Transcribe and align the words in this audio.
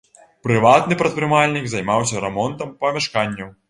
Прыватны 0.47 0.97
прадпрымальнік, 1.03 1.65
займаўся 1.77 2.27
рамонтам 2.27 2.77
памяшканняў. 2.85 3.59